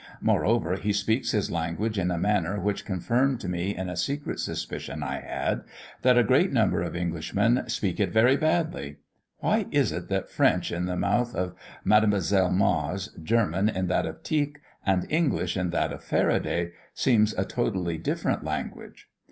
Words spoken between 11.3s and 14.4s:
of Mdlle. Mars, German in that of